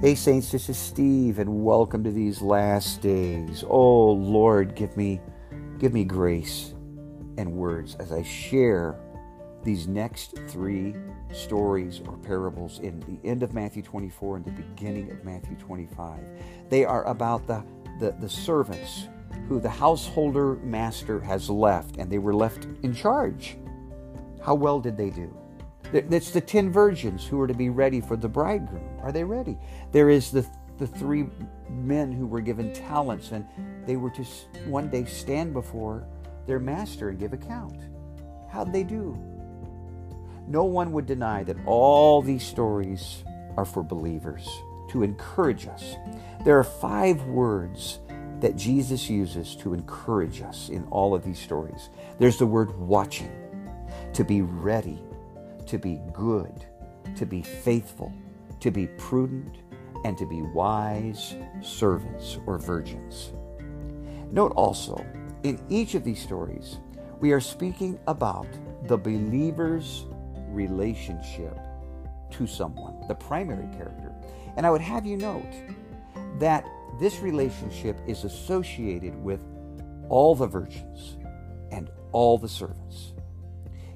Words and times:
Hey 0.00 0.14
saints, 0.14 0.52
this 0.52 0.68
is 0.68 0.78
Steve 0.78 1.40
and 1.40 1.64
welcome 1.64 2.04
to 2.04 2.12
these 2.12 2.40
last 2.40 3.00
days. 3.00 3.64
Oh 3.68 4.12
Lord, 4.12 4.76
give 4.76 4.96
me 4.96 5.20
give 5.80 5.92
me 5.92 6.04
grace 6.04 6.72
and 7.36 7.52
words 7.52 7.96
as 7.96 8.12
I 8.12 8.22
share 8.22 8.94
these 9.64 9.88
next 9.88 10.38
3 10.46 10.94
stories 11.32 12.00
or 12.06 12.16
parables 12.16 12.78
in 12.78 13.00
the 13.00 13.28
end 13.28 13.42
of 13.42 13.54
Matthew 13.54 13.82
24 13.82 14.36
and 14.36 14.44
the 14.44 14.52
beginning 14.52 15.10
of 15.10 15.24
Matthew 15.24 15.56
25. 15.56 16.20
They 16.68 16.84
are 16.84 17.04
about 17.08 17.48
the 17.48 17.64
the, 17.98 18.12
the 18.20 18.28
servants 18.28 19.08
who 19.48 19.58
the 19.58 19.68
householder 19.68 20.54
master 20.62 21.18
has 21.18 21.50
left 21.50 21.96
and 21.96 22.08
they 22.08 22.18
were 22.18 22.36
left 22.36 22.68
in 22.84 22.94
charge. 22.94 23.56
How 24.44 24.54
well 24.54 24.78
did 24.78 24.96
they 24.96 25.10
do? 25.10 25.36
It's 25.92 26.30
the 26.30 26.40
ten 26.40 26.70
virgins 26.70 27.26
who 27.26 27.40
are 27.40 27.46
to 27.46 27.54
be 27.54 27.70
ready 27.70 28.00
for 28.00 28.16
the 28.16 28.28
bridegroom. 28.28 28.88
Are 29.00 29.12
they 29.12 29.24
ready? 29.24 29.56
There 29.92 30.10
is 30.10 30.30
the, 30.30 30.46
the 30.78 30.86
three 30.86 31.26
men 31.70 32.12
who 32.12 32.26
were 32.26 32.40
given 32.40 32.72
talents 32.72 33.32
and 33.32 33.46
they 33.86 33.96
were 33.96 34.10
to 34.10 34.24
one 34.66 34.90
day 34.90 35.04
stand 35.06 35.52
before 35.52 36.06
their 36.46 36.58
master 36.58 37.08
and 37.08 37.18
give 37.18 37.32
account. 37.32 37.80
How'd 38.50 38.72
they 38.72 38.84
do? 38.84 39.18
No 40.46 40.64
one 40.64 40.92
would 40.92 41.06
deny 41.06 41.44
that 41.44 41.56
all 41.66 42.22
these 42.22 42.42
stories 42.42 43.22
are 43.56 43.64
for 43.64 43.82
believers 43.82 44.48
to 44.90 45.02
encourage 45.02 45.66
us. 45.66 45.94
There 46.44 46.58
are 46.58 46.64
five 46.64 47.22
words 47.24 47.98
that 48.40 48.56
Jesus 48.56 49.10
uses 49.10 49.56
to 49.56 49.74
encourage 49.74 50.40
us 50.40 50.68
in 50.68 50.84
all 50.84 51.14
of 51.14 51.24
these 51.24 51.38
stories. 51.38 51.90
There's 52.18 52.38
the 52.38 52.46
word 52.46 52.78
watching, 52.78 53.30
to 54.14 54.24
be 54.24 54.42
ready, 54.42 55.02
to 55.68 55.78
be 55.78 56.00
good, 56.12 56.64
to 57.16 57.26
be 57.26 57.42
faithful, 57.42 58.12
to 58.60 58.70
be 58.70 58.86
prudent, 58.98 59.58
and 60.04 60.16
to 60.18 60.26
be 60.26 60.42
wise 60.42 61.34
servants 61.62 62.38
or 62.46 62.58
virgins. 62.58 63.32
Note 64.30 64.52
also, 64.56 65.04
in 65.42 65.60
each 65.68 65.94
of 65.94 66.04
these 66.04 66.20
stories, 66.20 66.78
we 67.20 67.32
are 67.32 67.40
speaking 67.40 67.98
about 68.06 68.46
the 68.84 68.96
believer's 68.96 70.06
relationship 70.48 71.58
to 72.30 72.46
someone, 72.46 73.06
the 73.08 73.14
primary 73.14 73.66
character. 73.76 74.12
And 74.56 74.66
I 74.66 74.70
would 74.70 74.80
have 74.80 75.06
you 75.06 75.16
note 75.16 75.52
that 76.38 76.64
this 77.00 77.20
relationship 77.20 77.98
is 78.06 78.24
associated 78.24 79.14
with 79.22 79.40
all 80.08 80.34
the 80.34 80.46
virgins 80.46 81.16
and 81.70 81.90
all 82.12 82.38
the 82.38 82.48
servants. 82.48 83.12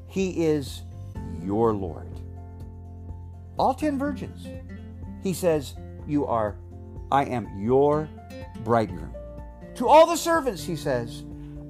He 0.06 0.44
is 0.44 0.83
your 1.44 1.72
Lord. 1.74 2.08
All 3.58 3.74
ten 3.74 3.98
virgins. 3.98 4.46
He 5.22 5.32
says, 5.32 5.74
You 6.06 6.26
are, 6.26 6.56
I 7.10 7.24
am 7.24 7.48
your 7.60 8.08
bridegroom. 8.64 9.14
To 9.76 9.88
all 9.88 10.06
the 10.06 10.16
servants, 10.16 10.64
he 10.64 10.76
says, 10.76 11.24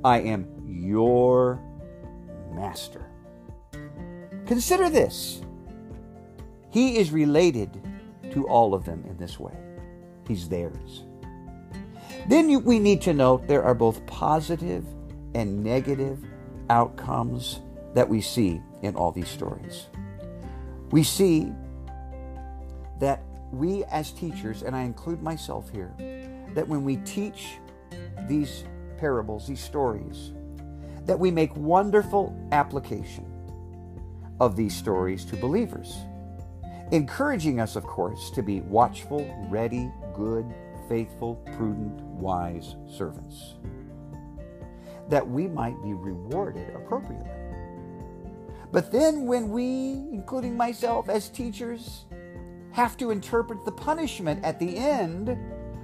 I 0.04 0.20
am 0.20 0.46
your 0.66 1.60
master. 2.52 3.04
Consider 4.46 4.90
this. 4.90 5.42
He 6.70 6.96
is 6.96 7.10
related 7.10 7.80
to 8.32 8.46
all 8.48 8.74
of 8.74 8.84
them 8.84 9.04
in 9.06 9.16
this 9.16 9.38
way. 9.38 9.56
He's 10.26 10.48
theirs. 10.48 11.04
Then 12.28 12.64
we 12.64 12.78
need 12.78 13.00
to 13.02 13.12
note 13.12 13.46
there 13.46 13.62
are 13.62 13.74
both 13.74 14.04
positive 14.06 14.86
and 15.34 15.62
negative 15.62 16.24
outcomes 16.70 17.60
that 17.94 18.08
we 18.08 18.20
see 18.20 18.60
in 18.82 18.96
all 18.96 19.12
these 19.12 19.28
stories. 19.28 19.86
We 20.90 21.02
see 21.02 21.52
that 23.00 23.22
we 23.52 23.84
as 23.84 24.12
teachers, 24.12 24.62
and 24.62 24.74
I 24.74 24.82
include 24.82 25.22
myself 25.22 25.70
here, 25.70 25.94
that 26.54 26.66
when 26.66 26.84
we 26.84 26.96
teach 26.98 27.58
these 28.28 28.64
parables, 28.98 29.46
these 29.46 29.60
stories, 29.60 30.32
that 31.06 31.18
we 31.18 31.30
make 31.30 31.54
wonderful 31.56 32.34
application 32.52 33.26
of 34.40 34.56
these 34.56 34.74
stories 34.74 35.24
to 35.26 35.36
believers, 35.36 35.96
encouraging 36.92 37.60
us, 37.60 37.76
of 37.76 37.84
course, 37.84 38.30
to 38.30 38.42
be 38.42 38.60
watchful, 38.60 39.26
ready, 39.48 39.90
good, 40.14 40.46
faithful, 40.88 41.36
prudent, 41.56 42.00
wise 42.00 42.76
servants, 42.88 43.54
that 45.08 45.26
we 45.28 45.48
might 45.48 45.80
be 45.82 45.94
rewarded 45.94 46.74
appropriately. 46.74 47.30
But 48.72 48.90
then, 48.90 49.26
when 49.26 49.50
we, 49.50 49.92
including 50.10 50.56
myself 50.56 51.08
as 51.10 51.28
teachers, 51.28 52.06
have 52.72 52.96
to 52.96 53.10
interpret 53.10 53.64
the 53.64 53.72
punishment 53.72 54.42
at 54.44 54.58
the 54.58 54.78
end 54.78 55.36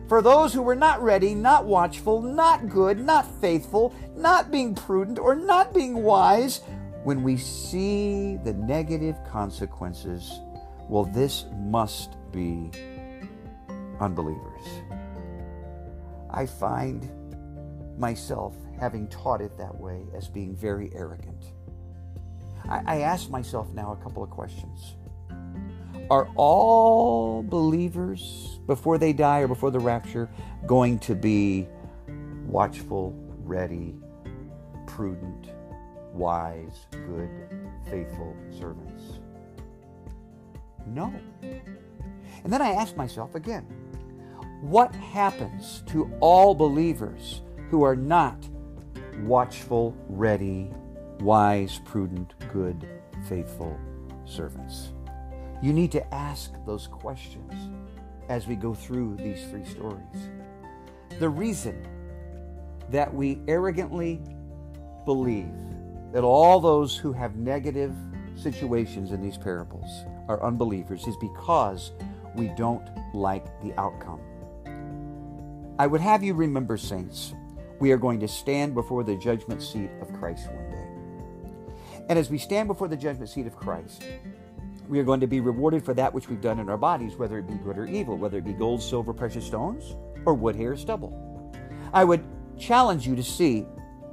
for 0.09 0.23
those 0.23 0.55
who 0.55 0.63
were 0.63 0.75
not 0.75 1.03
ready, 1.03 1.35
not 1.35 1.67
watchful, 1.67 2.23
not 2.23 2.71
good, 2.71 2.99
not 2.99 3.31
faithful, 3.43 3.95
not 4.17 4.51
being 4.51 4.75
prudent, 4.75 5.19
or 5.19 5.35
not 5.35 5.75
being 5.75 6.03
wise, 6.03 6.63
when 7.05 7.23
we 7.23 7.37
see 7.37 8.39
the 8.43 8.55
negative 8.55 9.17
consequences, 9.31 10.41
well, 10.89 11.05
this 11.05 11.45
must 11.57 12.17
be 12.33 12.71
unbelievers. 14.01 14.65
I 16.31 16.47
find 16.47 17.07
myself 17.99 18.55
having 18.81 19.09
taught 19.09 19.43
it 19.43 19.59
that 19.59 19.79
way 19.79 20.07
as 20.17 20.27
being 20.27 20.57
very 20.57 20.91
arrogant. 20.95 21.53
I, 22.69 22.83
I 22.87 23.01
ask 23.01 23.31
myself 23.31 23.73
now 23.73 23.93
a 23.93 23.97
couple 24.03 24.23
of 24.23 24.31
questions. 24.31 24.97
Are 26.11 26.29
all 26.37 27.43
believers, 27.43 28.61
before 28.67 28.99
they 28.99 29.13
die 29.13 29.41
or 29.41 29.49
before 29.49 29.71
the 29.71 29.81
rapture, 29.81 30.29
going 30.67 30.99
to 31.01 31.15
be 31.15 31.69
watchful, 32.47 33.15
ready, 33.45 33.95
prudent, 34.87 35.51
wise, 36.13 36.87
good, 36.93 37.31
faithful 37.91 38.35
servants? 38.51 39.21
No. 40.87 41.13
And 41.43 42.53
then 42.53 42.63
I 42.63 42.71
ask 42.71 42.97
myself 42.97 43.35
again 43.35 43.67
what 44.63 44.95
happens 44.95 45.83
to 45.87 46.11
all 46.21 46.55
believers 46.55 47.43
who 47.71 47.83
are 47.83 47.97
not 47.97 48.49
watchful, 49.21 49.95
ready, 50.09 50.71
wise, 51.21 51.81
prudent, 51.85 52.35
good, 52.53 52.89
faithful 53.29 53.79
servants? 54.25 54.93
You 55.63 55.73
need 55.73 55.91
to 55.93 56.15
ask 56.15 56.53
those 56.67 56.87
questions 56.87 57.53
as 58.29 58.47
we 58.47 58.55
go 58.55 58.75
through 58.75 59.17
these 59.17 59.45
three 59.51 59.65
stories. 59.65 60.31
The 61.19 61.29
reason 61.29 61.87
that 62.91 63.13
we 63.13 63.41
arrogantly 63.49 64.21
believe 65.05 65.51
that 66.13 66.23
all 66.23 66.61
those 66.61 66.97
who 66.97 67.13
have 67.13 67.37
negative 67.37 67.95
situations 68.37 69.13
in 69.13 69.21
these 69.21 69.37
parables 69.37 70.05
are 70.29 70.43
unbelievers 70.43 71.07
is 71.07 71.17
because 71.17 71.93
we 72.37 72.49
don't 72.49 72.89
like 73.15 73.47
the 73.63 73.79
outcome. 73.79 74.21
I 75.79 75.87
would 75.87 76.01
have 76.01 76.23
you 76.23 76.35
remember, 76.35 76.77
saints, 76.77 77.35
we 77.81 77.93
are 77.93 77.97
going 77.97 78.21
to 78.21 78.29
stand 78.29 78.75
before 78.75 79.05
the 79.05 79.17
judgment 79.17 79.63
seat 79.63 79.91
of 80.01 80.13
Christ 80.13 80.49
one. 80.51 80.68
And 82.09 82.19
as 82.19 82.31
we 82.31 82.39
stand 82.39 82.69
before 82.69 82.89
the 82.89 82.97
judgment 82.97 83.29
seat 83.29 83.47
of 83.47 83.57
Christ, 83.57 84.03
we 84.89 84.99
are 84.99 85.05
going 85.05 85.21
to 85.21 85.27
be 85.27 85.41
rewarded 85.41 85.85
for 85.85 85.93
that 85.95 86.13
which 86.13 86.29
we've 86.29 86.41
done 86.41 86.59
in 86.59 86.69
our 86.71 86.79
bodies, 86.79 87.17
whether 87.17 87.39
it 87.39 87.47
be 87.47 87.55
good 87.55 87.77
or 87.77 87.85
evil, 87.85 88.17
whether 88.17 88.39
it 88.39 88.45
be 88.45 88.55
gold, 88.55 88.83
silver, 88.83 89.13
precious 89.13 89.47
stones, 89.47 89.95
or 90.25 90.33
wood, 90.33 90.57
hair, 90.57 90.77
stubble. 90.77 91.53
I 91.93 92.05
would 92.05 92.25
challenge 92.59 93.07
you 93.07 93.15
to 93.15 93.23
see 93.23 93.67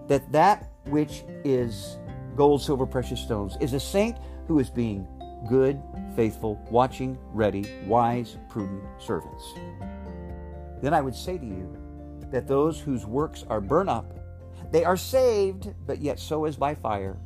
that 0.07 0.29
that 0.33 0.69
which 0.87 1.23
is 1.45 1.97
gold, 2.35 2.61
silver, 2.61 2.85
precious 2.85 3.21
stones 3.21 3.57
is 3.61 3.73
a 3.73 3.79
saint 3.79 4.17
who 4.47 4.59
is 4.59 4.69
being 4.69 5.07
good, 5.47 5.81
faithful, 6.15 6.61
watching, 6.69 7.17
ready, 7.31 7.65
wise, 7.85 8.37
prudent 8.49 8.83
servants. 8.99 9.43
Then 10.81 10.93
I 10.93 11.01
would 11.01 11.15
say 11.15 11.37
to 11.37 11.45
you 11.45 11.77
that 12.31 12.47
those 12.47 12.79
whose 12.79 13.05
works 13.05 13.45
are 13.49 13.61
burnt 13.61 13.89
up, 13.89 14.13
they 14.71 14.83
are 14.83 14.97
saved, 14.97 15.73
but 15.85 16.01
yet 16.01 16.19
so 16.19 16.45
is 16.45 16.57
by 16.57 16.75
fire. 16.75 17.17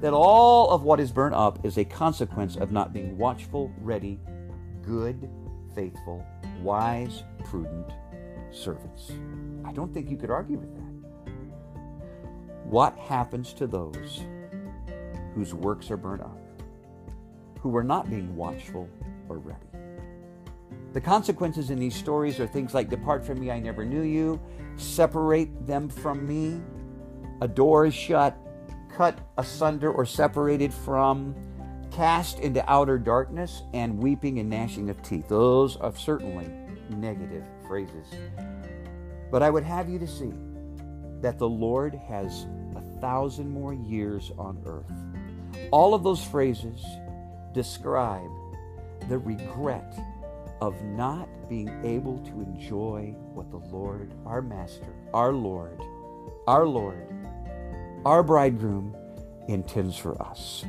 That 0.00 0.12
all 0.12 0.70
of 0.70 0.82
what 0.82 1.00
is 1.00 1.10
burnt 1.10 1.34
up 1.34 1.64
is 1.64 1.78
a 1.78 1.84
consequence 1.84 2.56
of 2.56 2.70
not 2.70 2.92
being 2.92 3.16
watchful, 3.16 3.72
ready, 3.80 4.20
good, 4.82 5.28
faithful, 5.74 6.24
wise, 6.60 7.22
prudent 7.44 7.92
servants. 8.50 9.12
I 9.64 9.72
don't 9.72 9.92
think 9.92 10.10
you 10.10 10.16
could 10.16 10.30
argue 10.30 10.58
with 10.58 10.74
that. 10.74 11.32
What 12.64 12.96
happens 12.98 13.52
to 13.54 13.66
those 13.66 14.22
whose 15.34 15.54
works 15.54 15.90
are 15.90 15.96
burnt 15.96 16.22
up? 16.22 16.46
who 17.66 17.76
are 17.76 17.82
not 17.82 18.08
being 18.08 18.36
watchful 18.36 18.88
or 19.28 19.38
ready. 19.38 19.58
The 20.92 21.00
consequences 21.00 21.70
in 21.70 21.80
these 21.80 21.96
stories 21.96 22.38
are 22.38 22.46
things 22.46 22.74
like 22.74 22.88
Depart 22.88 23.26
from 23.26 23.40
me, 23.40 23.50
I 23.50 23.58
never 23.58 23.84
knew 23.84 24.02
you, 24.02 24.40
separate 24.76 25.66
them 25.66 25.88
from 25.88 26.26
me, 26.28 26.60
a 27.40 27.48
door 27.48 27.86
is 27.86 27.92
shut, 27.92 28.38
cut 28.96 29.18
asunder 29.36 29.92
or 29.92 30.06
separated 30.06 30.72
from, 30.72 31.34
cast 31.90 32.40
into 32.40 32.64
outer 32.70 32.98
darkness, 32.98 33.62
and 33.74 33.98
weeping 33.98 34.38
and 34.38 34.48
gnashing 34.48 34.88
of 34.88 35.02
teeth. 35.02 35.28
Those 35.28 35.76
are 35.76 35.94
certainly 35.94 36.50
negative 36.88 37.44
phrases. 37.66 38.06
But 39.30 39.42
I 39.42 39.50
would 39.50 39.64
have 39.64 39.90
you 39.90 39.98
to 39.98 40.06
see 40.06 40.32
that 41.20 41.38
the 41.38 41.48
Lord 41.48 41.94
has 42.08 42.46
a 42.74 43.00
thousand 43.00 43.50
more 43.50 43.74
years 43.74 44.32
on 44.38 44.62
earth. 44.64 44.90
All 45.70 45.94
of 45.94 46.02
those 46.02 46.24
phrases 46.24 46.82
describe 47.52 48.30
the 49.08 49.18
regret 49.18 49.98
of 50.62 50.80
not 50.82 51.28
being 51.50 51.68
able 51.84 52.18
to 52.20 52.40
enjoy 52.40 53.14
what 53.34 53.50
the 53.50 53.58
Lord, 53.58 54.12
our 54.24 54.40
Master, 54.40 54.92
our 55.12 55.32
Lord, 55.32 55.80
our 56.46 56.66
Lord, 56.66 57.06
our 58.06 58.22
bridegroom 58.22 58.94
intends 59.48 59.96
for 59.96 60.22
us. 60.22 60.64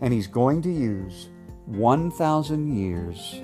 And 0.00 0.12
He's 0.12 0.26
going 0.26 0.62
to 0.62 0.68
use 0.68 1.28
1,000 1.66 2.76
years 2.76 3.40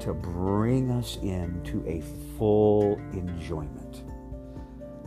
to 0.00 0.14
bring 0.14 0.90
us 0.90 1.18
into 1.20 1.86
a 1.86 2.00
full 2.38 2.94
enjoyment. 3.12 4.04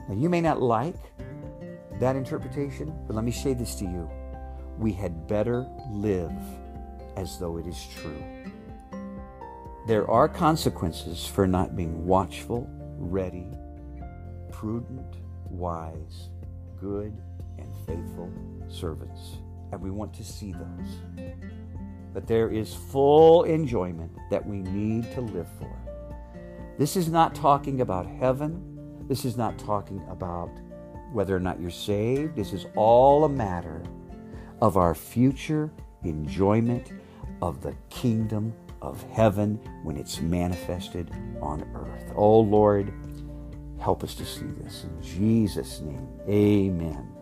Now, 0.07 0.13
you 0.13 0.29
may 0.29 0.39
not 0.39 0.61
like 0.61 0.99
that 1.99 2.15
interpretation, 2.15 2.93
but 3.07 3.15
let 3.15 3.25
me 3.25 3.31
say 3.31 3.55
this 3.55 3.73
to 3.77 3.85
you. 3.85 4.07
We 4.77 4.91
had 4.91 5.25
better 5.25 5.65
live 5.89 6.31
as 7.17 7.39
though 7.39 7.57
it 7.57 7.65
is 7.65 7.87
true. 7.95 8.23
There 9.87 10.07
are 10.11 10.29
consequences 10.29 11.25
for 11.25 11.47
not 11.47 11.75
being 11.75 12.05
watchful, 12.05 12.69
ready, 12.99 13.49
prudent, 14.51 15.15
wise, 15.49 16.29
good, 16.79 17.17
and 17.57 17.73
faithful 17.85 18.31
servants. 18.67 19.37
And 19.71 19.81
we 19.81 19.91
want 19.91 20.13
to 20.13 20.23
see 20.23 20.53
those. 20.53 21.33
But 22.13 22.27
there 22.27 22.49
is 22.49 22.73
full 22.73 23.43
enjoyment 23.43 24.11
that 24.29 24.45
we 24.45 24.61
need 24.61 25.11
to 25.13 25.21
live 25.21 25.47
for. 25.59 25.75
This 26.77 26.95
is 26.95 27.09
not 27.09 27.35
talking 27.35 27.81
about 27.81 28.05
heaven. 28.05 29.05
This 29.07 29.25
is 29.25 29.37
not 29.37 29.57
talking 29.57 30.05
about 30.09 30.49
whether 31.11 31.35
or 31.35 31.39
not 31.39 31.59
you're 31.59 31.69
saved. 31.69 32.35
This 32.35 32.53
is 32.53 32.65
all 32.75 33.25
a 33.25 33.29
matter 33.29 33.81
of 34.61 34.77
our 34.77 34.95
future 34.95 35.71
enjoyment 36.03 36.91
of 37.41 37.61
the 37.61 37.75
kingdom 37.89 38.53
of 38.81 39.03
heaven 39.11 39.59
when 39.83 39.97
it's 39.97 40.21
manifested 40.21 41.11
on 41.41 41.63
earth. 41.75 42.13
Oh 42.15 42.39
Lord, 42.39 42.93
help 43.85 44.03
us 44.03 44.15
to 44.15 44.25
see 44.25 44.47
this. 44.63 44.83
In 44.83 44.99
Jesus' 44.99 45.79
name, 45.81 46.09
amen. 46.27 47.14